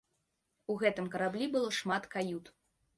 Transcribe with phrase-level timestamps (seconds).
[0.71, 2.55] У гэтым караблі было шмат кают.